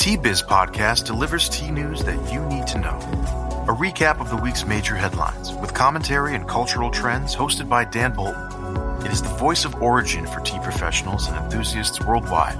[0.00, 2.98] The Tea Biz podcast delivers tea news that you need to know.
[3.68, 8.14] A recap of the week's major headlines with commentary and cultural trends hosted by Dan
[8.14, 9.04] Bolton.
[9.04, 12.56] It is the voice of origin for tea professionals and enthusiasts worldwide.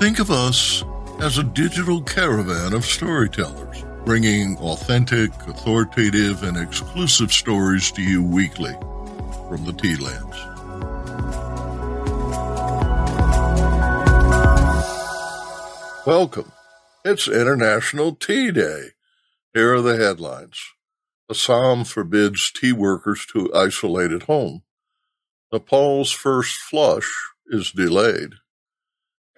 [0.00, 0.82] Think of us
[1.20, 8.72] as a digital caravan of storytellers, bringing authentic, authoritative, and exclusive stories to you weekly
[9.48, 11.49] from the tea lands.
[16.06, 16.52] Welcome.
[17.04, 18.92] It's International Tea Day.
[19.52, 20.58] Here are the headlines.
[21.30, 24.62] Assam forbids tea workers to isolate at home.
[25.52, 27.10] Nepal's first flush
[27.48, 28.30] is delayed.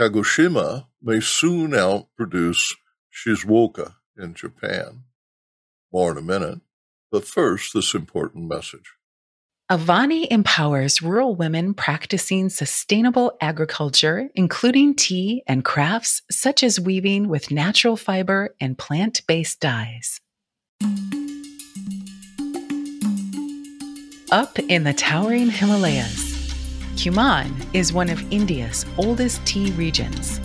[0.01, 2.77] Kagoshima may soon outproduce
[3.13, 5.03] Shizuoka in Japan.
[5.93, 6.61] More in a minute,
[7.11, 8.93] but first, this important message.
[9.71, 17.51] Avani empowers rural women practicing sustainable agriculture, including tea and crafts such as weaving with
[17.51, 20.21] natural fiber and plant based dyes.
[24.33, 26.33] Up in the towering Himalayas,
[26.97, 30.41] Kumaon is one of India's oldest tea regions.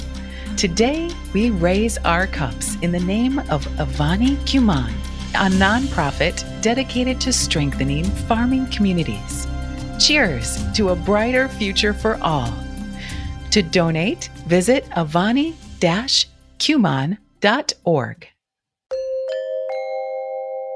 [0.58, 4.94] Today, we raise our cups in the name of Avani Kumaon
[5.38, 9.48] a nonprofit dedicated to strengthening farming communities.
[10.00, 12.52] Cheers to a brighter future for all.
[13.52, 15.54] To donate, visit avani
[16.60, 18.28] kumaon.org.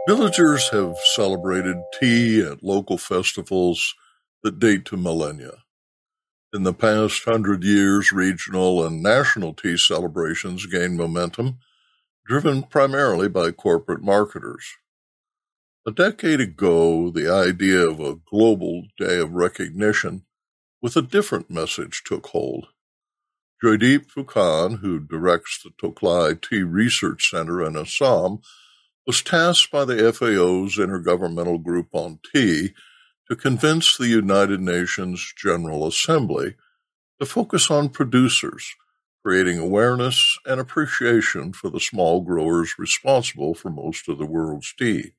[0.08, 3.96] Villagers have celebrated tea at local festivals
[4.44, 5.64] that date to millennia.
[6.54, 11.60] In the past hundred years, regional and national tea celebrations gained momentum
[12.26, 14.66] driven primarily by corporate marketers.
[15.86, 20.26] A decade ago, the idea of a global day of recognition
[20.82, 22.68] with a different message took hold.
[23.64, 28.42] Joydeep Phukan, who directs the Tocklai Tea Research Center in Assam,
[29.06, 32.74] was tasked by the FAO's Intergovernmental Group on Tea
[33.30, 36.56] to convince the United Nations General Assembly
[37.20, 38.74] to focus on producers
[39.24, 45.12] creating awareness and appreciation for the small growers responsible for most of the world's tea.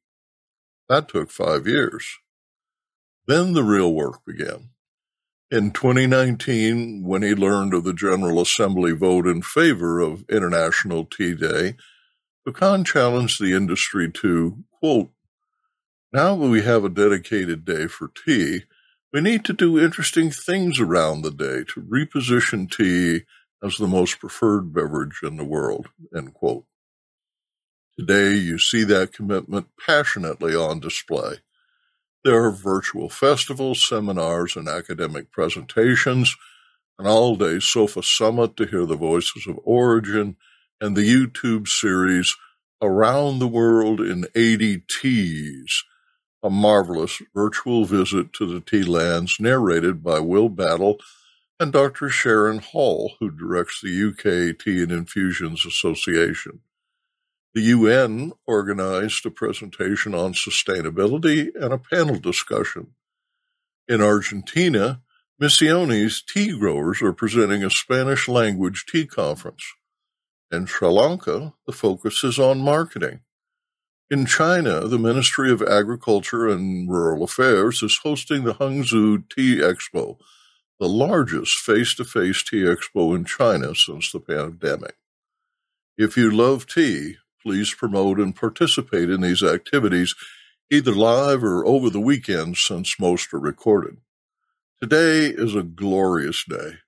[0.88, 2.18] That took five years.
[3.26, 4.70] Then the real work began.
[5.50, 11.34] In 2019, when he learned of the General Assembly vote in favor of International Tea
[11.34, 11.76] Day,
[12.46, 15.10] Phukan challenged the industry to, quote,
[16.12, 18.64] now that we have a dedicated day for tea,
[19.12, 23.24] we need to do interesting things around the day to reposition tea
[23.62, 26.64] as the most preferred beverage in the world, end quote.
[27.98, 31.36] Today, you see that commitment passionately on display.
[32.24, 36.34] There are virtual festivals, seminars, and academic presentations,
[36.98, 40.36] an all day SOFA summit to hear the voices of origin,
[40.80, 42.34] and the YouTube series
[42.80, 45.84] Around the World in 80 Teas,
[46.42, 50.98] a marvelous virtual visit to the tea lands narrated by Will Battle
[51.60, 52.08] and Dr.
[52.08, 56.60] Sharon Hall, who directs the UK Tea and Infusions Association.
[57.54, 62.94] The UN organized a presentation on sustainability and a panel discussion.
[63.86, 65.02] In Argentina,
[65.40, 69.64] Misiones tea growers are presenting a Spanish language tea conference.
[70.50, 73.20] In Sri Lanka, the focus is on marketing.
[74.10, 80.18] In China, the Ministry of Agriculture and Rural Affairs is hosting the Hangzhou Tea Expo,
[80.82, 84.96] the largest face to face tea expo in China since the pandemic.
[85.96, 90.16] If you love tea, please promote and participate in these activities
[90.72, 93.98] either live or over the weekend since most are recorded.
[94.80, 96.78] Today is a glorious day.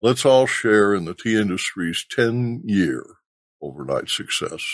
[0.00, 3.04] Let's all share in the tea industry's 10 year
[3.60, 4.64] overnight success.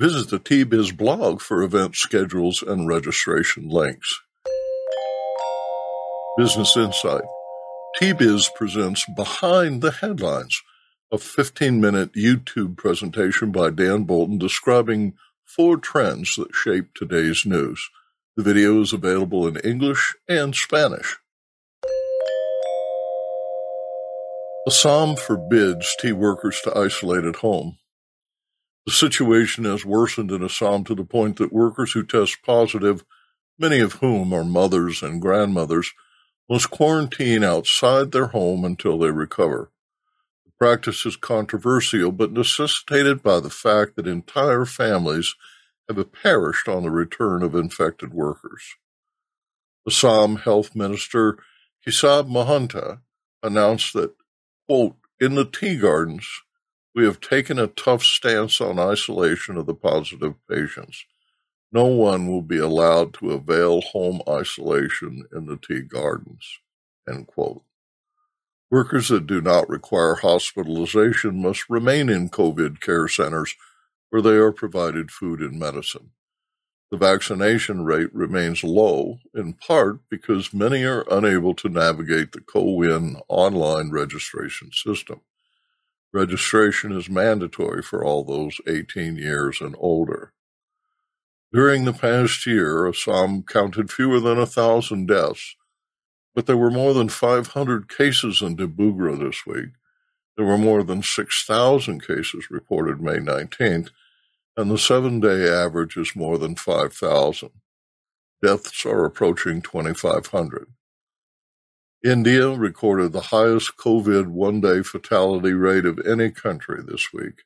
[0.00, 4.22] Visit the Tea Biz blog for event schedules and registration links.
[6.36, 7.22] Business Insight
[7.98, 10.60] Tea Biz presents Behind the Headlines,
[11.10, 15.14] a 15 minute YouTube presentation by Dan Bolton describing
[15.46, 17.88] four trends that shape today's news.
[18.36, 21.16] The video is available in English and Spanish.
[24.66, 27.78] Assam forbids tea workers to isolate at home.
[28.84, 33.06] The situation has worsened in Assam to the point that workers who test positive,
[33.58, 35.94] many of whom are mothers and grandmothers,
[36.48, 39.70] must quarantine outside their home until they recover.
[40.44, 45.34] The practice is controversial but necessitated by the fact that entire families
[45.88, 48.76] have perished on the return of infected workers.
[49.86, 51.38] Assam Health Minister
[51.86, 53.00] Keshab Mahanta
[53.42, 54.14] announced that,
[54.68, 56.28] quote, in the tea gardens,
[56.94, 61.04] we have taken a tough stance on isolation of the positive patients.
[61.72, 66.60] No one will be allowed to avail home isolation in the tea gardens.
[68.70, 73.54] Workers that do not require hospitalization must remain in COVID care centers
[74.10, 76.10] where they are provided food and medicine.
[76.90, 83.20] The vaccination rate remains low, in part because many are unable to navigate the CoWIN
[83.28, 85.20] online registration system.
[86.12, 90.32] Registration is mandatory for all those 18 years and older.
[91.56, 95.56] During the past year, Assam counted fewer than a thousand deaths,
[96.34, 99.70] but there were more than 500 cases in Dibrugarh this week.
[100.36, 103.88] There were more than 6,000 cases reported May 19th,
[104.54, 107.48] and the seven day average is more than 5,000.
[108.42, 110.66] Deaths are approaching 2,500.
[112.04, 117.45] India recorded the highest COVID one day fatality rate of any country this week.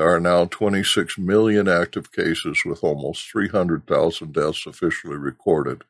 [0.00, 5.84] There are now 26 million active cases with almost 300,000 deaths officially recorded,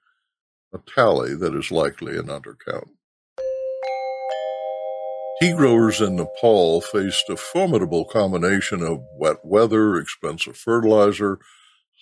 [0.74, 2.88] a tally that is likely an undercount.
[5.40, 11.38] Tea growers in Nepal faced a formidable combination of wet weather, expensive fertilizer,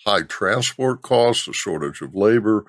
[0.03, 2.65] high transport costs, a shortage of labor,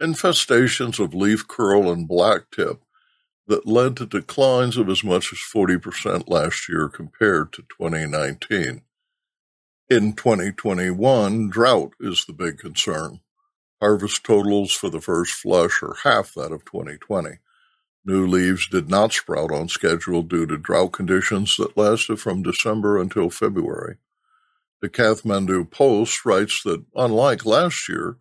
[0.00, 2.78] infestations of leaf curl and blacktip
[3.46, 8.82] that led to declines of as much as 40% last year compared to 2019.
[9.90, 13.20] In 2021, drought is the big concern.
[13.80, 17.38] Harvest totals for the first flush are half that of 2020.
[18.06, 22.98] New leaves did not sprout on schedule due to drought conditions that lasted from December
[22.98, 23.96] until February.
[24.80, 28.16] The Kathmandu Post writes that, unlike last year,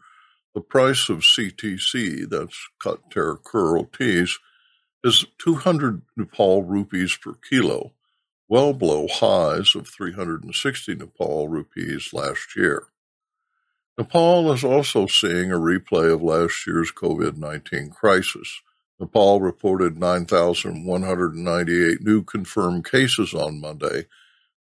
[0.55, 4.37] the price of CTC, that's cut tear curl teas,
[5.03, 7.91] is 200 Nepal rupees per kilo,
[8.47, 12.87] well below highs of 360 Nepal rupees last year.
[13.97, 18.61] Nepal is also seeing a replay of last year's COVID 19 crisis.
[18.99, 24.05] Nepal reported 9,198 new confirmed cases on Monday,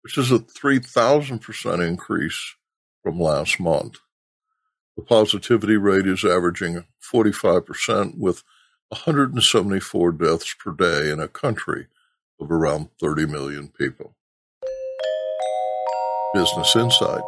[0.02, 2.54] which is a 3,000% increase
[3.02, 3.98] from last month.
[4.96, 8.42] The positivity rate is averaging 45% with
[8.90, 11.86] 174 deaths per day in a country
[12.40, 14.16] of around 30 million people.
[16.34, 17.22] Business Insight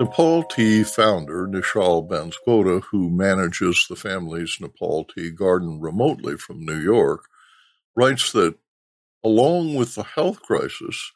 [0.00, 6.80] Nepal Tea founder Nishchal Banskota, who manages the family's Nepal Tea garden remotely from New
[6.80, 7.26] York,
[7.94, 8.56] writes that
[9.22, 11.12] along with the health crisis,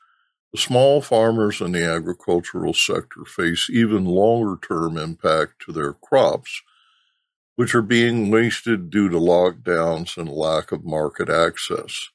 [0.52, 6.62] the small farmers in the agricultural sector face even longer term impact to their crops,
[7.58, 12.10] which are being wasted due to lockdowns and lack of market access.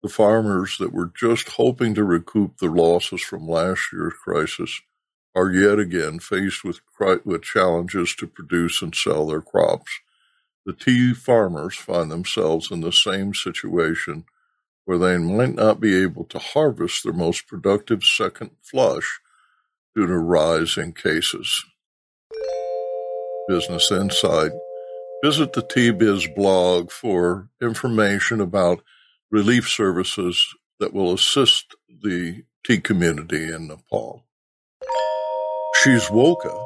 [0.00, 4.80] The farmers that were just hoping to recoup their losses from last year's crisis
[5.34, 6.78] are yet again faced with,
[7.24, 9.90] with challenges to produce and sell their crops.
[10.64, 14.24] The tea farmers find themselves in the same situation
[14.84, 19.18] where they might not be able to harvest their most productive second flush
[19.96, 21.64] due to rise in cases.
[23.46, 24.52] Business Insight.
[25.22, 28.82] Visit the Tea-Biz blog for information about
[29.30, 34.24] relief services that will assist the tea community in Nepal.
[35.76, 36.64] Shizuoka,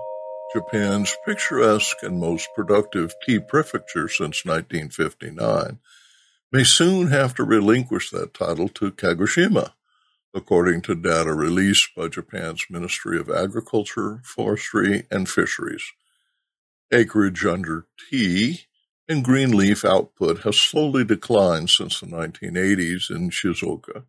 [0.54, 5.78] Japan's picturesque and most productive tea prefecture since 1959,
[6.52, 9.73] may soon have to relinquish that title to Kagoshima,
[10.35, 15.82] according to data released by Japan's Ministry of Agriculture, Forestry, and Fisheries.
[16.90, 18.62] Acreage under tea
[19.09, 24.02] and green leaf output has slowly declined since the 1980s in Shizuoka,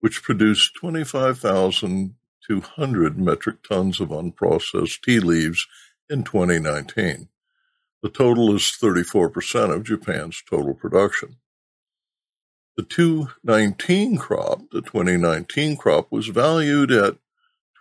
[0.00, 5.66] which produced 25,200 metric tons of unprocessed tea leaves
[6.08, 7.28] in 2019.
[8.02, 11.36] The total is 34% of Japan's total production.
[12.76, 17.18] The 2019 crop, the 2019 crop was valued at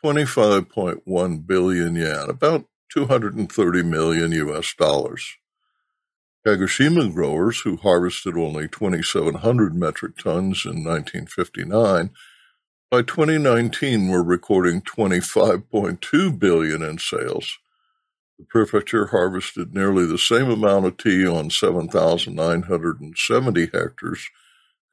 [0.04, 5.38] 25.1 billion yen, about 230 million US dollars.
[6.46, 12.12] Kagoshima growers, who harvested only 2,700 metric tons in 1959,
[12.90, 17.58] by 2019 were recording 25.2 billion in sales.
[18.40, 24.30] The prefecture harvested nearly the same amount of tea on 7,970 hectares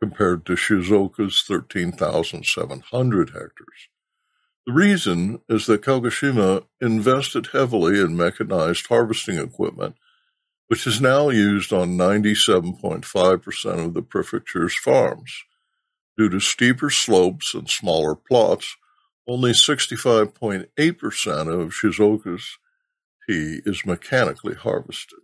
[0.00, 3.88] compared to Shizuoka's 13,700 hectares.
[4.66, 9.96] The reason is that Kagoshima invested heavily in mechanized harvesting equipment,
[10.68, 15.44] which is now used on 97.5% of the prefecture's farms.
[16.16, 18.76] Due to steeper slopes and smaller plots,
[19.28, 20.68] only 65.8%
[21.48, 22.58] of Shizuoka's
[23.28, 25.18] tea is mechanically harvested.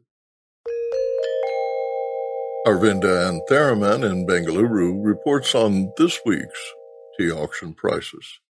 [2.67, 6.73] Aravinda Anantharaman in Bengaluru reports on this week's
[7.19, 8.41] tea auction prices.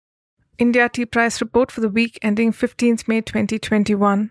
[0.61, 4.31] India Tea Price Report for the week ending 15th May 2021.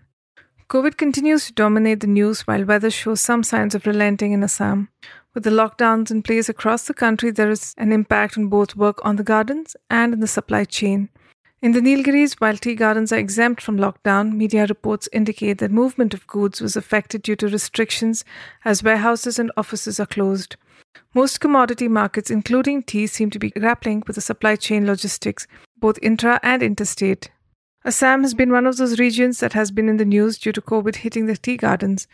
[0.68, 4.90] COVID continues to dominate the news while weather shows some signs of relenting in Assam.
[5.34, 9.04] With the lockdowns in place across the country, there is an impact on both work
[9.04, 11.08] on the gardens and in the supply chain.
[11.62, 16.14] In the Nilgiris, while tea gardens are exempt from lockdown, media reports indicate that movement
[16.14, 18.24] of goods was affected due to restrictions
[18.64, 20.54] as warehouses and offices are closed.
[21.12, 25.46] Most commodity markets, including tea, seem to be grappling with the supply chain logistics,
[25.80, 27.30] both intra and interstate.
[27.84, 30.60] Assam has been one of those regions that has been in the news due to
[30.60, 32.06] COVID hitting the tea gardens.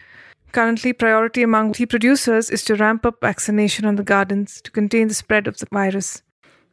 [0.53, 5.09] Currently, priority among tea producers is to ramp up vaccination on the gardens to contain
[5.09, 6.23] the spread of the virus.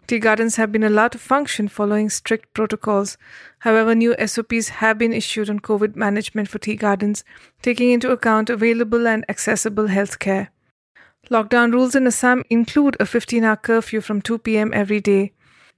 [0.05, 3.17] Tea gardens have been allowed to function following strict protocols.
[3.59, 7.23] However, new SOPs have been issued on COVID management for tea gardens,
[7.61, 10.51] taking into account available and accessible health care.
[11.31, 15.31] Lockdown rules in Assam include a 15 hour curfew from 2 pm every day.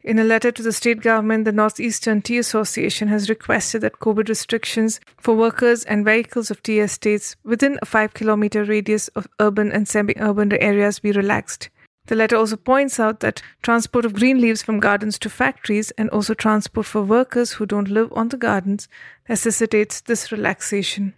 [0.06, 4.30] In a letter to the state government, the Northeastern Tea Association has requested that COVID
[4.30, 9.72] restrictions for workers and vehicles of tea estates within a 5 kilometer radius of urban
[9.72, 11.72] and semi urban areas be relaxed.
[12.06, 16.08] The letter also points out that transport of green leaves from gardens to factories and
[16.12, 18.88] also transport for workers who don't live on the gardens
[19.28, 21.16] necessitates this relaxation.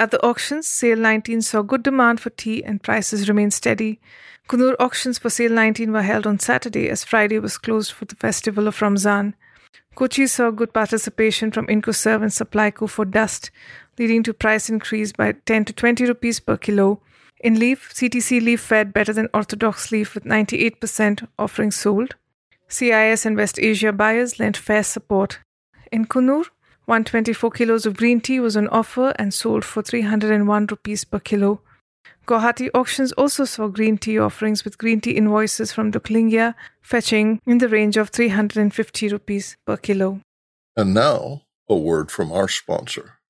[0.00, 4.00] At the auctions, Sale 19 saw good demand for tea and prices remained steady.
[4.48, 8.16] Coonoor auctions for Sale 19 were held on Saturday as Friday was closed for the
[8.16, 9.34] festival of Ramzan.
[9.94, 13.50] Kochi saw good participation from Indcoserve and Supplyco for dust,
[13.98, 17.02] leading to price increase by 10 to 20 rupees per kilo.
[17.38, 22.14] In leaf, CTC leaf fared better than orthodox leaf with 98% offerings sold.
[22.68, 25.40] CIS and West Asia buyers lent fair support.
[25.92, 26.46] In Coonoor,
[26.90, 31.60] 124 kilos of green tea was on offer and sold for 301 rupees per kilo.
[32.26, 37.58] Guwahati auctions also saw green tea offerings with green tea invoices from Duklingya fetching in
[37.58, 40.20] the range of 350 rupees per kilo.
[40.76, 43.20] And now, a word from our sponsor.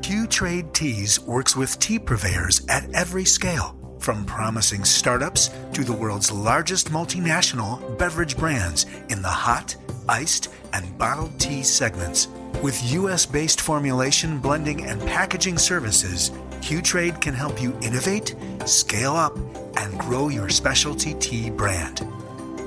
[0.00, 5.92] Q Trade Teas works with tea purveyors at every scale, from promising startups to the
[5.92, 9.74] world's largest multinational beverage brands in the hot,
[10.08, 12.26] iced, and bottled tea segments.
[12.62, 18.34] With US based formulation, blending, and packaging services, Q-Trade can help you innovate,
[18.64, 19.36] scale up,
[19.78, 22.04] and grow your specialty tea brand.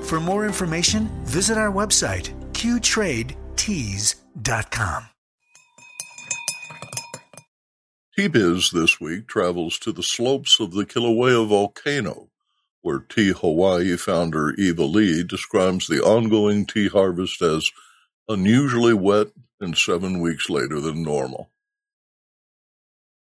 [0.04, 5.08] For more information, visit our website, qtradeteas.com.
[8.14, 12.28] Tea-Biz this week travels to the slopes of the Kilauea volcano,
[12.82, 17.70] where Tea Hawaii founder Eva Lee describes the ongoing tea harvest as
[18.28, 19.28] unusually wet
[19.60, 21.50] and seven weeks later than normal.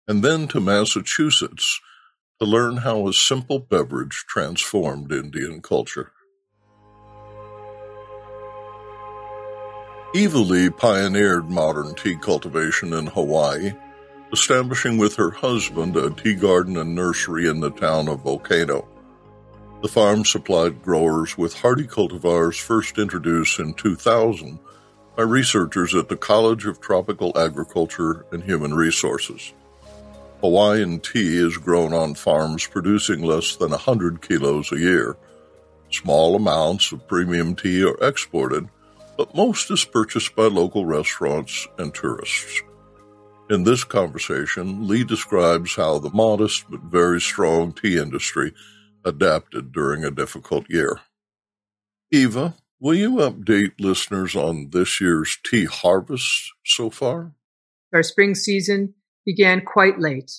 [0.08, 1.80] And then to Massachusetts
[2.40, 6.12] to learn how a simple beverage transformed Indian culture.
[10.16, 13.74] Eva Lee pioneered modern tea cultivation in Hawaii,
[14.32, 18.88] establishing with her husband a tea garden and nursery in the town of Volcano.
[19.84, 24.58] The farm supplied growers with hardy cultivars first introduced in 2000
[25.18, 29.52] by researchers at the College of Tropical Agriculture and Human Resources.
[30.40, 35.18] Hawaiian tea is grown on farms producing less than 100 kilos a year.
[35.92, 38.70] Small amounts of premium tea are exported,
[39.18, 42.62] but most is purchased by local restaurants and tourists.
[43.50, 48.54] In this conversation, Lee describes how the modest but very strong tea industry
[49.06, 51.02] adapted during a difficult year.
[52.12, 57.32] Eva, Will you update listeners on this year's tea harvest so far?
[57.94, 58.94] Our spring season
[59.26, 60.30] began quite late.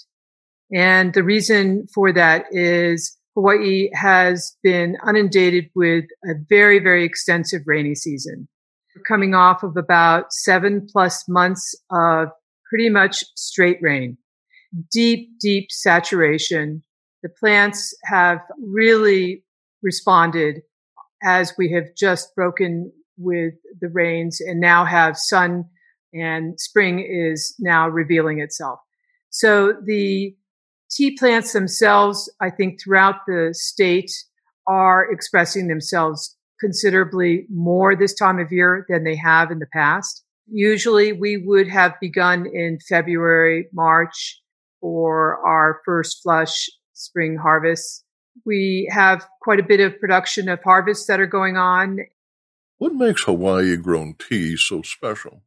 [0.70, 7.62] And the reason for that is Hawaii has been inundated with a very, very extensive
[7.64, 8.46] rainy season.
[8.94, 12.28] We're coming off of about seven plus months of
[12.68, 14.18] pretty much straight rain.
[14.92, 16.82] deep, deep saturation.
[17.24, 19.44] The plants have really
[19.82, 20.60] responded
[21.22, 25.64] as we have just broken with the rains and now have sun
[26.12, 28.78] and spring is now revealing itself.
[29.30, 30.36] So the
[30.90, 34.12] tea plants themselves, I think throughout the state
[34.66, 40.22] are expressing themselves considerably more this time of year than they have in the past.
[40.46, 44.42] Usually we would have begun in February, March
[44.82, 48.04] for our first flush spring harvest.
[48.44, 51.98] We have quite a bit of production of harvests that are going on.
[52.78, 55.42] What makes Hawaii grown tea so special?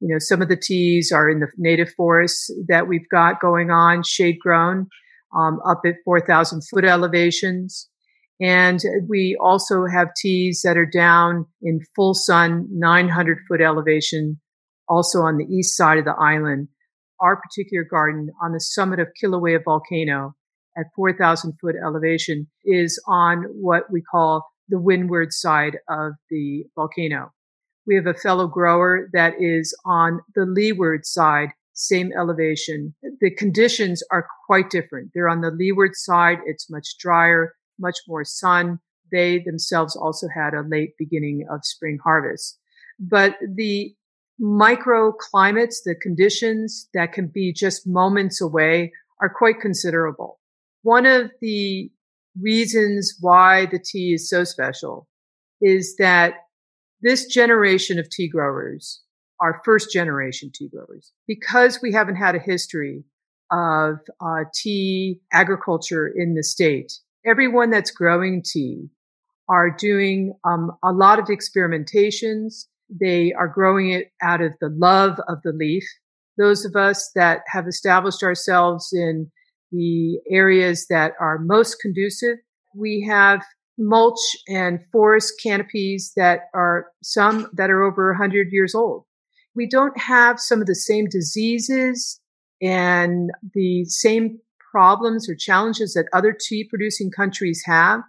[0.00, 3.70] You know, some of the teas are in the native forests that we've got going
[3.70, 4.88] on, shade grown,
[5.36, 7.88] um, up at 4,000 foot elevations.
[8.40, 14.40] And we also have teas that are down in full sun, 900 foot elevation,
[14.88, 16.66] also on the east side of the island.
[17.20, 20.34] Our particular garden on the summit of Kilauea volcano
[20.76, 27.32] at 4,000 foot elevation is on what we call the windward side of the volcano.
[27.86, 32.94] We have a fellow grower that is on the leeward side, same elevation.
[33.20, 35.10] The conditions are quite different.
[35.14, 36.38] They're on the leeward side.
[36.46, 38.78] It's much drier, much more sun.
[39.10, 42.58] They themselves also had a late beginning of spring harvest.
[42.98, 43.94] But the
[44.40, 50.38] microclimates, the conditions that can be just moments away are quite considerable.
[50.82, 51.90] One of the
[52.40, 55.08] reasons why the tea is so special
[55.60, 56.34] is that
[57.02, 59.00] this generation of tea growers,
[59.40, 63.02] are first generation tea growers, because we haven't had a history
[63.50, 66.92] of uh, tea agriculture in the state,
[67.26, 68.88] everyone that's growing tea
[69.48, 72.66] are doing um, a lot of experimentations.
[72.88, 75.84] They are growing it out of the love of the leaf.
[76.38, 79.30] Those of us that have established ourselves in
[79.72, 82.36] the areas that are most conducive,
[82.76, 83.42] we have
[83.78, 89.04] mulch and forest canopies that are some that are over 100 years old.
[89.54, 92.20] We don't have some of the same diseases
[92.60, 94.38] and the same
[94.70, 98.00] problems or challenges that other tea producing countries have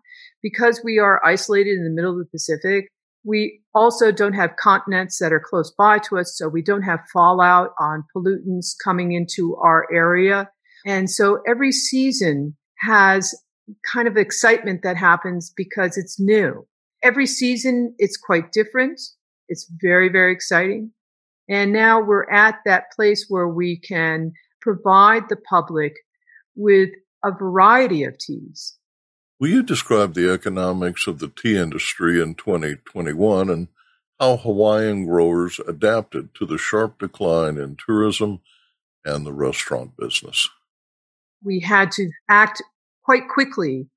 [0.41, 2.87] because we are isolated in the middle of the Pacific.
[3.25, 6.99] We also don't have continents that are close by to us, so we don't have
[7.11, 10.49] fallout on pollutants coming into our area.
[10.85, 13.33] And so every season has
[13.93, 16.67] kind of excitement that happens because it's new.
[17.01, 18.99] Every season, it's quite different.
[19.47, 20.91] It's very, very exciting.
[21.49, 25.93] And now we're at that place where we can provide the public
[26.55, 26.89] with
[27.23, 28.77] a variety of teas.
[29.39, 33.67] Will you describe the economics of the tea industry in 2021 and
[34.19, 38.39] how Hawaiian growers adapted to the sharp decline in tourism
[39.03, 40.49] and the restaurant business?
[41.45, 42.61] We had to act
[43.03, 43.87] quite quickly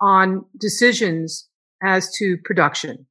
[0.00, 1.48] on decisions
[1.82, 3.06] as to production.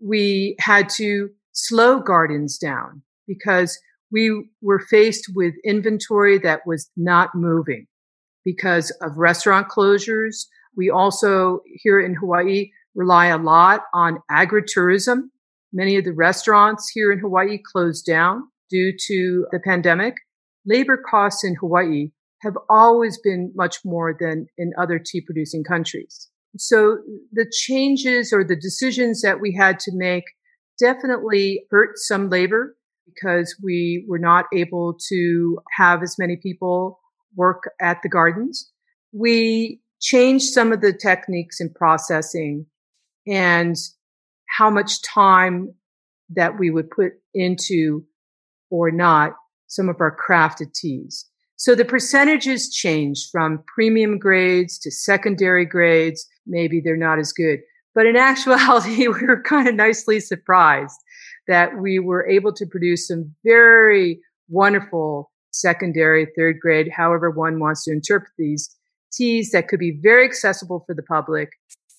[0.00, 3.78] We had to slow gardens down because
[4.10, 7.86] we were faced with inventory that was not moving
[8.44, 10.46] because of restaurant closures.
[10.76, 15.24] We also here in Hawaii rely a lot on agritourism.
[15.72, 20.14] Many of the restaurants here in Hawaii closed down due to the pandemic.
[20.64, 26.28] Labor costs in Hawaii have always been much more than in other tea producing countries.
[26.56, 26.98] So
[27.32, 30.24] the changes or the decisions that we had to make
[30.78, 37.00] definitely hurt some labor because we were not able to have as many people
[37.36, 38.70] work at the gardens.
[39.12, 42.66] We changed some of the techniques in processing
[43.26, 43.76] and
[44.46, 45.74] how much time
[46.30, 48.04] that we would put into
[48.70, 49.32] or not
[49.66, 51.26] some of our crafted teas.
[51.58, 56.24] So the percentages change from premium grades to secondary grades.
[56.46, 57.58] Maybe they're not as good.
[57.96, 60.96] But in actuality, we were kind of nicely surprised
[61.48, 67.84] that we were able to produce some very wonderful secondary, third grade, however one wants
[67.84, 68.74] to interpret these
[69.12, 71.50] teas that could be very accessible for the public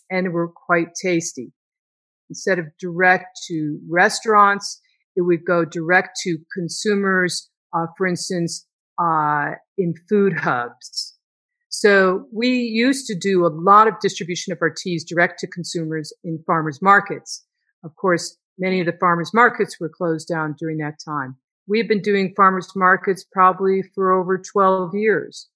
[0.10, 1.52] and were quite tasty.
[2.30, 4.80] Instead of direct to restaurants,
[5.18, 7.50] it would go direct to consumers.
[7.76, 8.66] Uh, for instance,
[9.00, 11.16] uh, in food hubs.
[11.70, 16.12] So we used to do a lot of distribution of our teas direct to consumers
[16.24, 17.46] in farmers markets.
[17.84, 21.38] Of course, many of the farmers markets were closed down during that time.
[21.68, 25.48] We've been doing farmers markets probably for over 12 years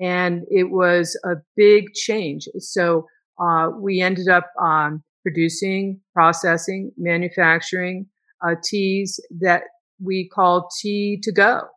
[0.00, 2.48] and it was a big change.
[2.58, 3.06] So,
[3.40, 8.06] uh, we ended up, um, producing, processing, manufacturing,
[8.44, 9.62] uh, teas that
[10.02, 11.68] we called tea to go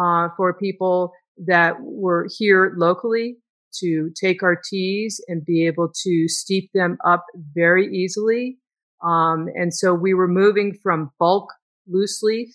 [0.00, 1.12] uh, for people
[1.46, 3.36] that were here locally
[3.80, 8.58] to take our teas and be able to steep them up very easily.
[9.04, 11.52] Um, and so we were moving from bulk
[11.86, 12.48] loose leaf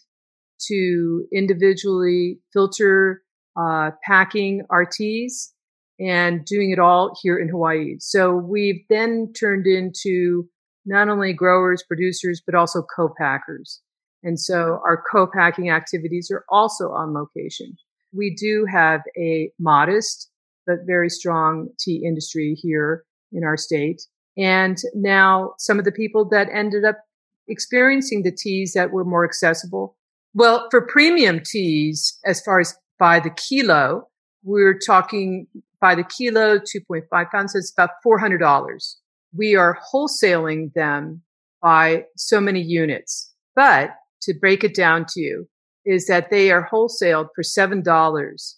[0.67, 3.21] to individually filter
[3.55, 5.53] uh, packing our teas
[5.99, 7.95] and doing it all here in Hawaii.
[7.99, 10.49] So we've then turned into
[10.85, 13.81] not only growers, producers, but also co-packers.
[14.23, 17.75] And so our co-packing activities are also on location.
[18.15, 20.29] We do have a modest
[20.65, 24.01] but very strong tea industry here in our state.
[24.37, 26.99] And now some of the people that ended up
[27.47, 29.97] experiencing the teas that were more accessible.
[30.33, 34.07] Well, for premium teas, as far as by the kilo,
[34.43, 35.47] we're talking
[35.81, 37.53] by the kilo, 2.5 pounds.
[37.53, 38.95] So it's about $400.
[39.35, 41.21] We are wholesaling them
[41.61, 43.33] by so many units.
[43.55, 43.91] But
[44.23, 45.47] to break it down to you
[45.85, 48.53] is that they are wholesaled for $7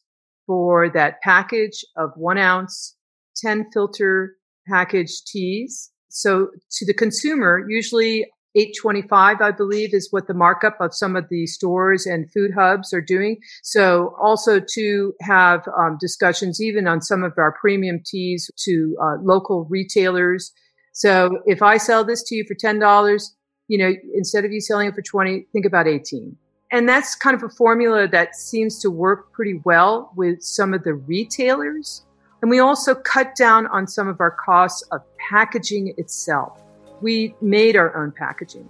[0.45, 2.95] for that package of one ounce,
[3.38, 4.36] 10 filter
[4.67, 5.91] package teas.
[6.10, 8.25] So to the consumer, usually
[8.56, 12.93] 825, I believe, is what the markup of some of the stores and food hubs
[12.93, 13.38] are doing.
[13.63, 19.15] So also to have um, discussions even on some of our premium teas to uh,
[19.21, 20.54] local retailers.
[20.93, 23.21] So if I sell this to you for $10,
[23.67, 26.36] you know, instead of you selling it for 20, think about 18.
[26.71, 30.84] And that's kind of a formula that seems to work pretty well with some of
[30.84, 32.04] the retailers.
[32.41, 36.60] And we also cut down on some of our costs of packaging itself
[37.01, 38.69] we made our own packaging.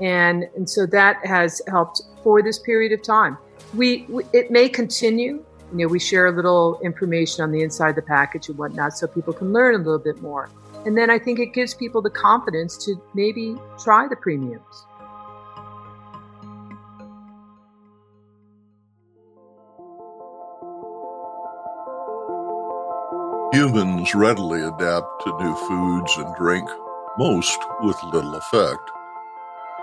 [0.00, 3.36] And, and so that has helped for this period of time.
[3.74, 5.44] We, we, it may continue.
[5.72, 8.96] You know, we share a little information on the inside of the package and whatnot
[8.96, 10.48] so people can learn a little bit more.
[10.86, 14.86] And then I think it gives people the confidence to maybe try the premiums.
[23.52, 26.68] Humans readily adapt to new foods and drink
[27.18, 28.90] most with little effect.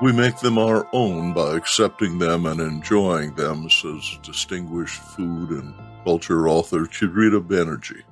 [0.01, 5.73] We make them our own by accepting them and enjoying them, says distinguished food and
[6.03, 8.03] culture author Chitrita Banerjee.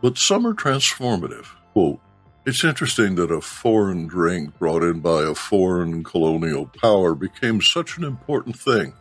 [0.00, 1.46] But some are transformative.
[1.72, 2.00] Quote,
[2.44, 7.96] it's interesting that a foreign drink brought in by a foreign colonial power became such
[7.96, 8.94] an important thing.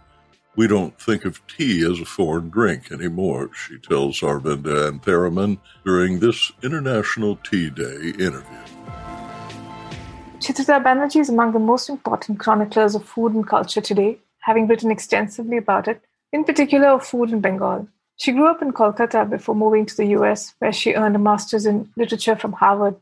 [0.55, 6.19] We don't think of tea as a foreign drink anymore, she tells Aravinda Anantharaman during
[6.19, 8.59] this International Tea Day interview.
[10.39, 14.91] Chitrita Banerjee is among the most important chroniclers of food and culture today, having written
[14.91, 16.01] extensively about it,
[16.31, 17.87] in particular of food in Bengal.
[18.17, 21.65] She grew up in Kolkata before moving to the US, where she earned a master's
[21.65, 22.95] in literature from Harvard.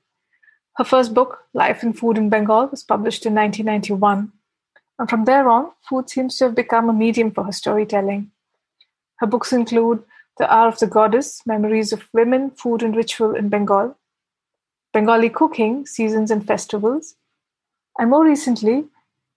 [0.80, 4.32] Her first book, Life and Food in Bengal, was published in 1991.
[4.98, 8.32] And from there on, food seems to have become a medium for her storytelling.
[9.18, 10.02] Her books include
[10.38, 13.98] The Hour of the Goddess Memories of Women, Food and Ritual in Bengal,
[14.94, 17.15] Bengali Cooking, Seasons and Festivals,
[17.98, 18.86] and more recently,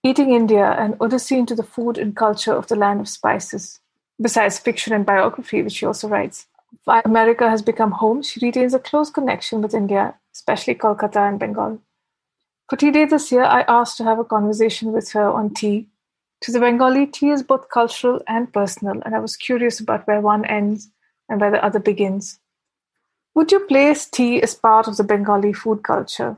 [0.01, 3.81] Eating India, an odyssey into the food and culture of the land of spices.
[4.21, 6.47] Besides fiction and biography, which she also writes.
[6.85, 11.39] While America has become home, she retains a close connection with India, especially Kolkata and
[11.39, 11.79] Bengal.
[12.69, 15.89] For Tea Day this year, I asked to have a conversation with her on tea.
[16.41, 20.21] To the Bengali, tea is both cultural and personal, and I was curious about where
[20.21, 20.89] one ends
[21.29, 22.39] and where the other begins.
[23.35, 26.37] Would you place tea as part of the Bengali food culture?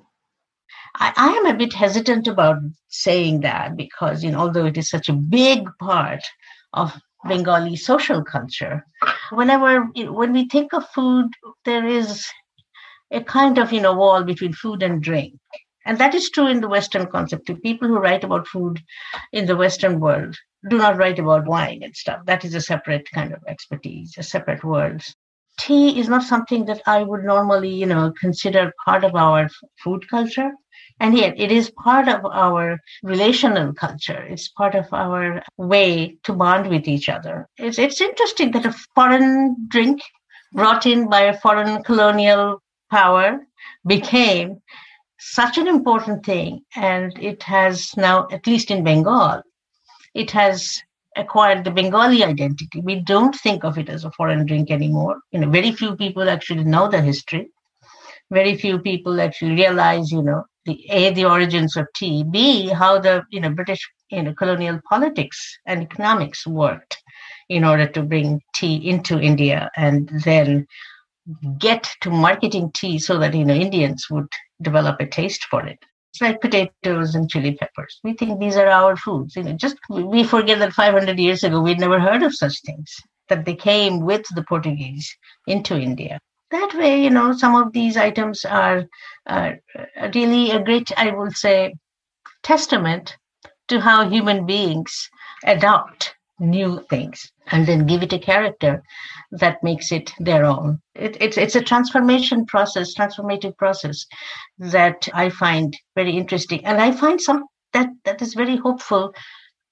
[0.96, 4.90] I, I, am a bit hesitant about saying that because, you know, although it is
[4.90, 6.24] such a big part
[6.74, 6.94] of
[7.28, 8.86] Bengali social culture,
[9.32, 11.30] whenever when we think of food,
[11.66, 12.28] there is
[13.12, 15.34] a kind of you know wall between food and drink,
[15.86, 17.50] and that is true in the Western concept.
[17.64, 18.82] People who write about food
[19.34, 20.36] in the Western world
[20.70, 22.22] do not write about wine and stuff.
[22.26, 25.04] That is a separate kind of expertise, a separate world
[25.60, 29.50] tea is not something that I would normally, you know, consider part of our
[29.84, 30.52] food culture.
[31.00, 34.22] And yet it is part of our relational culture.
[34.24, 37.48] It's part of our way to bond with each other.
[37.58, 40.02] It's, it's interesting that a foreign drink
[40.54, 43.40] brought in by a foreign colonial power
[43.86, 44.62] became
[45.20, 46.62] such an important thing.
[46.76, 49.42] And it has now, at least in Bengal,
[50.14, 50.82] it has
[51.18, 52.80] acquired the Bengali identity.
[52.82, 55.20] We don't think of it as a foreign drink anymore.
[55.32, 57.50] You know, very few people actually know the history.
[58.32, 63.00] Very few people actually realize, you know, the a the origins of tea, b how
[63.00, 66.98] the you know British you know colonial politics and economics worked
[67.50, 70.66] in order to bring tea into India and then
[71.58, 74.28] get to marketing tea so that you know Indians would
[74.62, 75.80] develop a taste for it.
[76.14, 78.00] It's like potatoes and chili peppers.
[78.04, 79.36] We think these are our foods.
[79.36, 82.94] You know, just we forget that 500 years ago we'd never heard of such things.
[83.30, 85.08] that they came with the Portuguese
[85.48, 86.20] into India.
[86.56, 88.86] That way, you know, some of these items are,
[89.28, 89.60] are
[90.14, 91.76] really a great, I would say,
[92.44, 93.18] testament
[93.68, 95.10] to how human beings
[95.46, 98.82] adopt new things and then give it a character
[99.32, 100.80] that makes it their own.
[100.96, 104.06] It, it's it's a transformation process, transformative process
[104.58, 109.14] that I find very interesting, and I find some that that is very hopeful,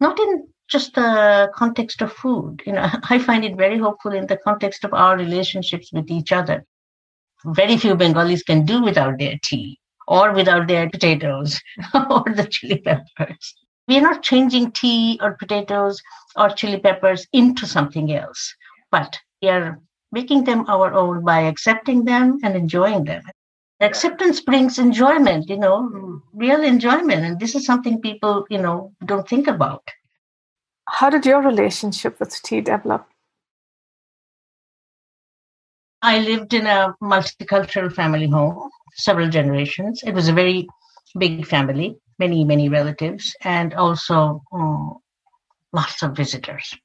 [0.02, 2.62] not in just the context of food.
[2.66, 6.34] You know, I find it very hopeful in the context of our relationships with each
[6.34, 6.66] other.
[7.46, 11.60] Very few Bengalis can do without their tea or without their potatoes
[11.94, 13.56] or the chili peppers.
[13.88, 16.02] We are not changing tea or potatoes
[16.36, 18.56] or chili peppers into something else,
[18.92, 19.80] but we are
[20.12, 23.24] making them our own by accepting them and enjoying them.
[23.82, 27.26] Acceptance brings enjoyment, you know, real enjoyment.
[27.26, 29.86] And this is something people, you know, don't think about.
[30.88, 33.08] How did your relationship with tea develop?
[36.04, 40.04] I lived in a multicultural family home, several generations.
[40.06, 40.68] It was a very
[41.18, 44.98] big family, many, many relatives, and also um,
[45.72, 46.76] lots of visitors.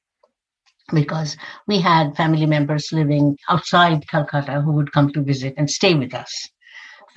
[0.93, 1.35] Because
[1.67, 6.13] we had family members living outside Calcutta who would come to visit and stay with
[6.13, 6.49] us.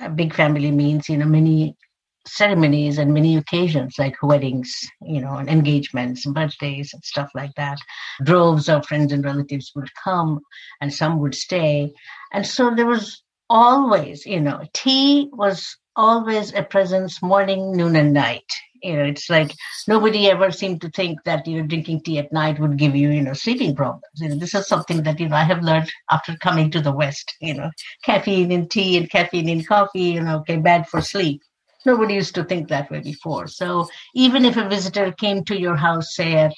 [0.01, 1.77] A big family means, you know, many
[2.25, 7.53] ceremonies and many occasions like weddings, you know, and engagements, and birthdays and stuff like
[7.55, 7.77] that.
[8.23, 10.39] Droves of friends and relatives would come
[10.81, 11.93] and some would stay.
[12.31, 18.13] And so there was always, you know, tea was always a presence morning, noon, and
[18.13, 18.49] night.
[18.81, 19.53] You know, it's like
[19.87, 23.11] nobody ever seemed to think that you know drinking tea at night would give you
[23.11, 24.03] you know sleeping problems.
[24.15, 26.91] You know, this is something that you know I have learned after coming to the
[26.91, 27.33] West.
[27.39, 27.71] You know,
[28.03, 31.41] caffeine in tea and caffeine in coffee, you know, okay, bad for sleep
[31.85, 33.47] nobody used to think that way before.
[33.47, 36.53] So even if a visitor came to your house, say at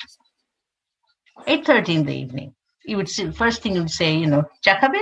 [1.48, 5.02] 8.30 in the evening, you would see, first thing you would say, you know, chakabe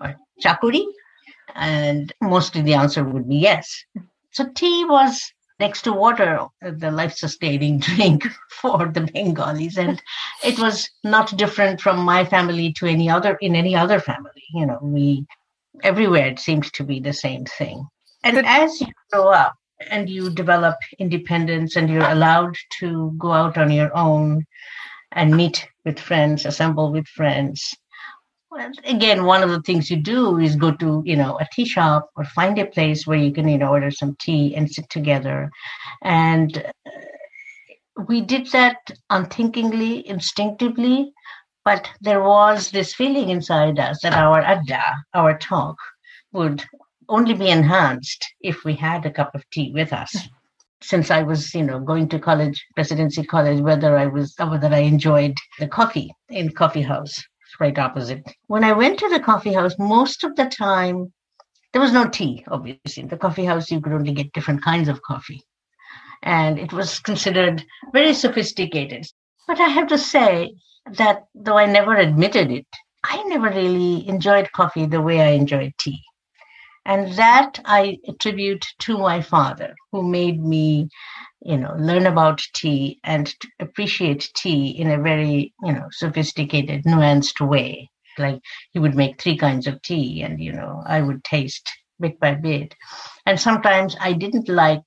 [0.00, 0.84] or chakuri?
[1.54, 3.84] And mostly the answer would be yes.
[4.32, 5.20] So tea was
[5.58, 9.78] next to water, the life-sustaining drink for the Bengalis.
[9.78, 10.02] And
[10.44, 14.42] it was not different from my family to any other, in any other family.
[14.54, 15.26] You know, we,
[15.82, 17.86] everywhere it seemed to be the same thing.
[18.26, 19.54] And as you grow up
[19.88, 24.44] and you develop independence and you're allowed to go out on your own
[25.12, 27.72] and meet with friends, assemble with friends,
[28.50, 31.64] well, again, one of the things you do is go to, you know, a tea
[31.64, 34.90] shop or find a place where you can, you know, order some tea and sit
[34.90, 35.48] together.
[36.02, 41.12] And uh, we did that unthinkingly, instinctively,
[41.64, 44.82] but there was this feeling inside us that our adda,
[45.14, 45.76] our talk,
[46.32, 46.64] would
[47.08, 50.14] only be enhanced if we had a cup of tea with us.
[50.82, 54.80] Since I was, you know, going to college, presidency college, whether I was, whether I
[54.80, 57.22] enjoyed the coffee in coffee house,
[57.58, 58.22] right opposite.
[58.46, 61.12] When I went to the coffee house, most of the time
[61.72, 62.44] there was no tea.
[62.48, 65.42] Obviously, in the coffee house you could only get different kinds of coffee,
[66.22, 69.06] and it was considered very sophisticated.
[69.46, 70.54] But I have to say
[70.92, 72.66] that though I never admitted it,
[73.02, 76.02] I never really enjoyed coffee the way I enjoyed tea.
[76.86, 80.88] And that I attribute to my father, who made me,
[81.42, 87.46] you know, learn about tea and appreciate tea in a very, you know, sophisticated, nuanced
[87.46, 87.90] way.
[88.18, 91.68] Like he would make three kinds of tea, and, you know, I would taste
[91.98, 92.72] bit by bit.
[93.26, 94.82] And sometimes I didn't like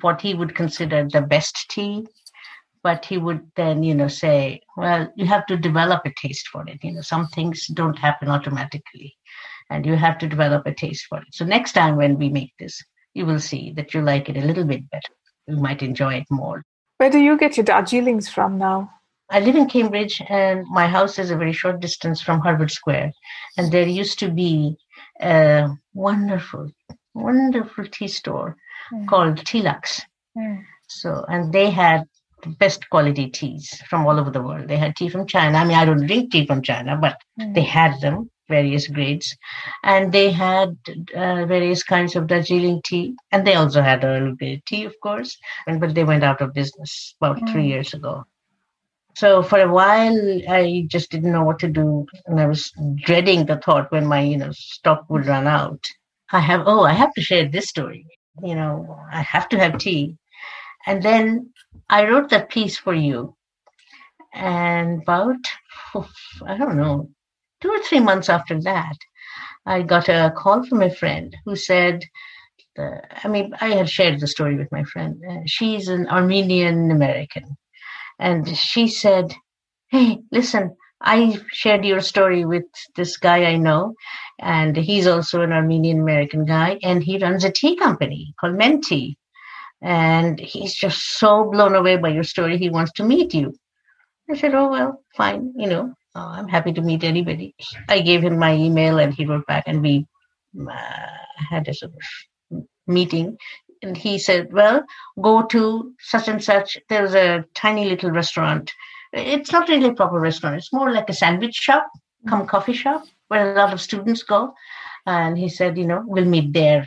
[0.00, 2.04] what he would consider the best tea
[2.82, 6.68] but he would then you know say well you have to develop a taste for
[6.68, 9.16] it you know some things don't happen automatically
[9.70, 11.28] and you have to develop a taste for it.
[11.32, 12.82] So next time when we make this,
[13.14, 15.12] you will see that you like it a little bit better.
[15.46, 16.64] You might enjoy it more.
[16.98, 18.90] Where do you get your Darjeelings from now?
[19.30, 23.12] I live in Cambridge and my house is a very short distance from Harvard Square.
[23.56, 24.76] And there used to be
[25.20, 26.70] a wonderful,
[27.14, 28.56] wonderful tea store
[28.92, 29.08] mm.
[29.08, 30.02] called Tealuxe.
[30.36, 30.64] Mm.
[30.88, 32.04] So, and they had
[32.42, 34.68] the best quality teas from all over the world.
[34.68, 35.58] They had tea from China.
[35.58, 37.54] I mean, I don't drink tea from China, but mm.
[37.54, 39.36] they had them various grades,
[39.82, 40.76] and they had
[41.14, 45.36] uh, various kinds of Darjeeling tea, and they also had Earl Grey tea, of course,
[45.66, 47.52] and but they went out of business about mm.
[47.52, 48.24] three years ago.
[49.16, 52.72] So for a while, I just didn't know what to do, and I was
[53.04, 55.82] dreading the thought when my you know stock would run out.
[56.32, 58.06] I have oh, I have to share this story.
[58.42, 60.16] You know, I have to have tea,
[60.86, 61.50] and then
[61.88, 63.36] I wrote that piece for you,
[64.32, 65.36] and about
[66.46, 67.10] I don't know
[67.64, 68.96] two or three months after that,
[69.64, 72.04] I got a call from a friend who said,
[72.78, 75.22] uh, I mean, I had shared the story with my friend.
[75.26, 77.56] Uh, she's an Armenian American.
[78.18, 79.32] And she said,
[79.88, 82.64] Hey, listen, I shared your story with
[82.96, 83.94] this guy I know,
[84.40, 89.16] and he's also an Armenian American guy, and he runs a tea company called Menti.
[89.80, 93.54] And he's just so blown away by your story, he wants to meet you.
[94.30, 97.54] I said, Oh, well, fine, you know, uh, I'm happy to meet anybody.
[97.88, 100.06] I gave him my email, and he wrote back, and we
[100.60, 101.06] uh,
[101.50, 103.36] had a sort of meeting.
[103.82, 104.84] And he said, Well,
[105.20, 106.78] go to such and such.
[106.88, 108.72] There's a tiny little restaurant
[109.14, 110.56] it's not really a proper restaurant.
[110.56, 111.88] It's more like a sandwich shop,
[112.28, 114.54] come coffee shop, where a lot of students go.
[115.06, 116.86] And he said, you know, we'll meet there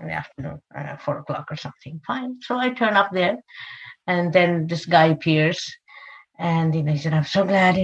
[0.00, 2.00] in the afternoon, uh, four o'clock or something.
[2.06, 2.38] Fine.
[2.42, 3.38] So I turn up there,
[4.06, 5.76] and then this guy appears,
[6.40, 7.76] and you know, he said, "I'm so glad."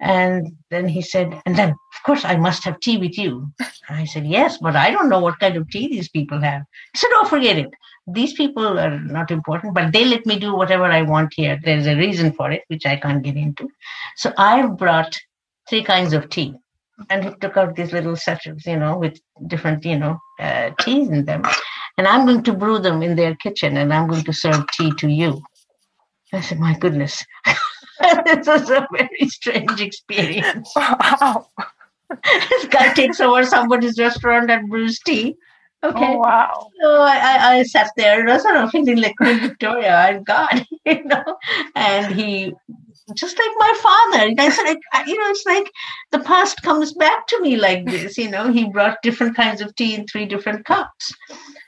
[0.00, 3.48] And then he said, and then of course I must have tea with you.
[3.88, 6.98] I said, "Yes, but I don't know what kind of tea these people have." He
[6.98, 7.70] said, "Oh, forget it
[8.06, 11.58] these people are not important, but they let me do whatever I want here.
[11.62, 13.68] There's a reason for it, which I can't get into.
[14.16, 15.18] So I've brought
[15.68, 16.54] three kinds of tea.
[17.10, 21.08] And he took out these little sachets, you know, with different, you know, uh, teas
[21.08, 21.42] in them.
[21.98, 24.92] And I'm going to brew them in their kitchen and I'm going to serve tea
[24.98, 25.42] to you.
[26.32, 27.24] I said, my goodness,
[28.24, 30.72] this is a very strange experience.
[30.76, 31.48] Wow.
[32.22, 35.36] this guy takes over somebody's restaurant and brews tea
[35.86, 36.14] Okay.
[36.14, 36.70] Oh, wow.
[36.80, 41.38] So I, I sat there, sort of feeling like Queen Victoria, I'm God, you know.
[41.74, 42.54] And he,
[43.14, 45.70] just like my father, I said, you know, it's like
[46.10, 48.52] the past comes back to me like this, you know.
[48.52, 51.12] He brought different kinds of tea in three different cups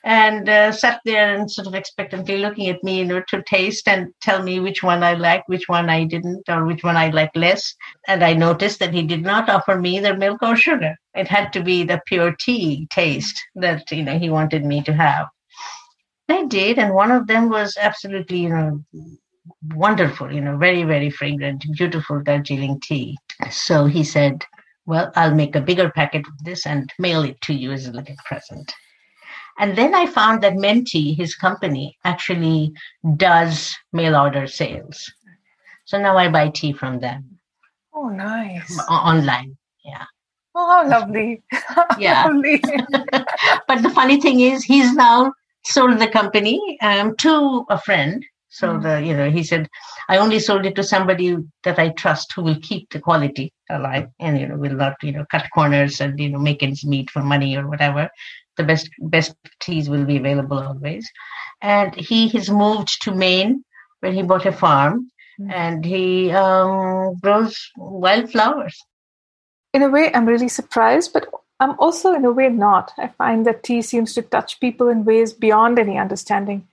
[0.04, 3.86] and uh, sat there and sort of expectantly looking at me, you know, to taste
[3.86, 7.10] and tell me which one I liked, which one I didn't, or which one I
[7.10, 7.74] liked less.
[8.08, 10.96] And I noticed that he did not offer me either milk or sugar.
[11.14, 14.92] It had to be the pure tea taste that, you know, he wanted me to
[14.92, 15.26] have.
[16.28, 18.84] I did, and one of them was absolutely, you know,
[19.74, 23.16] wonderful, you know, very, very fragrant, beautiful Darjeeling tea.
[23.50, 24.44] So he said,
[24.86, 27.92] Well, I'll make a bigger packet of this and mail it to you as a
[27.92, 28.72] little present.
[29.58, 32.72] And then I found that Menti, his company, actually
[33.16, 35.12] does mail order sales.
[35.84, 37.38] So now I buy tea from them.
[37.92, 38.78] Oh, nice.
[38.88, 39.56] Online.
[39.84, 40.04] Yeah.
[40.54, 41.42] Oh, how lovely.
[41.98, 42.24] Yeah.
[42.26, 42.62] lovely.
[43.68, 45.32] but the funny thing is, he's now
[45.64, 48.24] sold the company um, to a friend.
[48.50, 48.82] So mm.
[48.82, 49.68] the you know he said,
[50.08, 54.08] I only sold it to somebody that I trust who will keep the quality alive
[54.18, 57.10] and you know will not you know cut corners and you know make ends meet
[57.10, 58.08] for money or whatever
[58.58, 61.10] the best best teas will be available always.
[61.62, 63.64] And he has moved to Maine,
[64.00, 65.50] where he bought a farm, mm-hmm.
[65.50, 68.78] and he um, grows wildflowers.
[69.72, 71.26] In a way, I'm really surprised, but
[71.60, 72.92] I'm also in a way not.
[72.98, 76.66] I find that tea seems to touch people in ways beyond any understanding.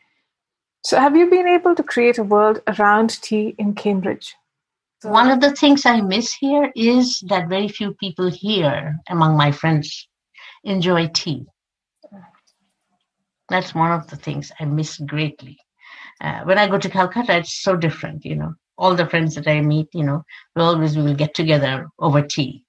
[0.86, 4.36] So, have you been able to create a world around tea in Cambridge?
[5.02, 9.52] One of the things I miss here is that very few people here, among my
[9.52, 10.08] friends,
[10.64, 11.48] enjoy tea.
[13.50, 15.58] That's one of the things I miss greatly.
[16.22, 18.54] Uh, when I go to Calcutta, it's so different, you know.
[18.78, 20.22] All the friends that I meet, you know,
[20.56, 22.64] we always we will get together over tea.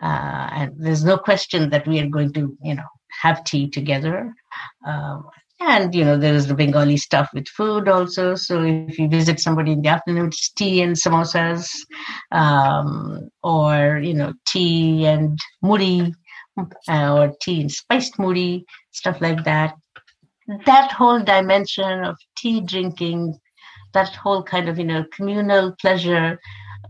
[0.00, 2.88] Uh, and there's no question that we are going to, you know,
[3.20, 4.32] have tea together.
[4.86, 5.28] Um,
[5.68, 8.34] and, you know, there is the Bengali stuff with food also.
[8.34, 11.68] So if you visit somebody in the afternoon, it's tea and samosas,
[12.30, 16.14] um, or, you know, tea and muri,
[16.88, 19.74] uh, or tea and spiced muri, stuff like that
[20.66, 23.38] that whole dimension of tea drinking,
[23.92, 26.38] that whole kind of you know communal pleasure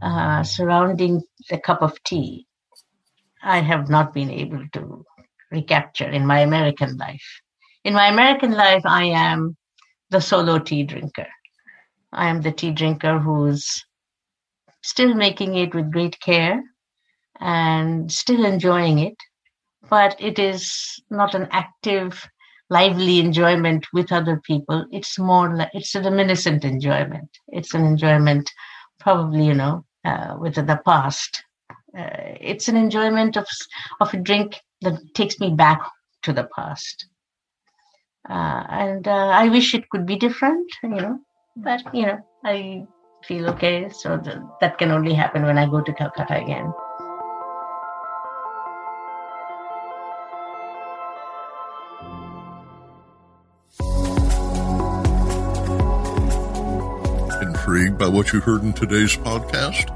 [0.01, 2.47] uh, surrounding the cup of tea,
[3.43, 5.05] I have not been able to
[5.51, 7.42] recapture in my American life.
[7.85, 9.57] In my American life, I am
[10.11, 11.27] the solo tea drinker.
[12.13, 13.85] I am the tea drinker who's
[14.83, 16.63] still making it with great care
[17.41, 19.17] and still enjoying it,
[19.91, 22.25] but it is not an active
[22.71, 24.87] lively enjoyment with other people.
[24.93, 27.31] It's more like it's a reminiscent enjoyment.
[27.49, 28.49] It's an enjoyment,
[29.01, 31.43] probably you know, uh, with the past.
[31.99, 33.47] Uh, it's an enjoyment of
[34.01, 35.81] of a drink that takes me back
[36.23, 37.07] to the past.
[38.29, 41.19] Uh, and uh, I wish it could be different, you know,
[41.57, 42.87] but you know, I
[43.25, 43.89] feel okay.
[43.91, 46.73] So the, that can only happen when I go to Calcutta again.
[57.73, 59.87] intrigued by what you heard in today's podcast?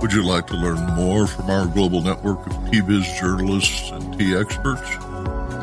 [0.00, 4.18] Would you like to learn more from our global network of Tea Biz journalists and
[4.18, 5.07] tea experts?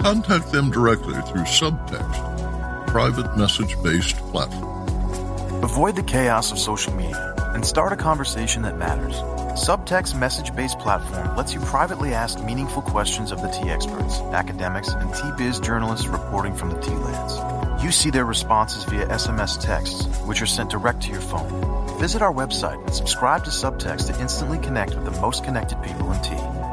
[0.02, 5.64] Contact them directly through Subtext, private message based platform.
[5.64, 9.16] Avoid the chaos of social media and start a conversation that matters.
[9.56, 14.89] Subtext message based platform lets you privately ask meaningful questions of the tea experts, academics,
[14.89, 17.84] and Tea Biz journalists reporting from the tea lands.
[17.84, 21.98] You see their responses via SMS texts, which are sent direct to your phone.
[22.00, 26.12] Visit our website and subscribe to Subtext to instantly connect with the most connected people
[26.12, 26.64] in tea.